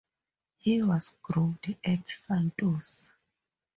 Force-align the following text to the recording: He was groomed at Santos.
He 0.57 0.81
was 0.81 1.13
groomed 1.21 1.77
at 1.85 2.07
Santos. 2.07 3.13